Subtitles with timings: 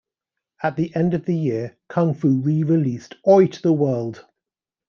[0.63, 4.25] At the end of the year Kung Fu re-released Oi to the World!